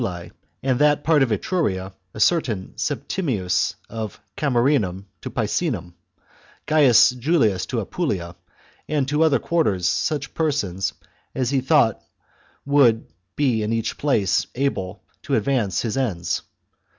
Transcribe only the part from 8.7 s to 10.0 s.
and to other quarters